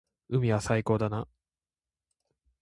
[0.29, 1.27] 海は最高だな。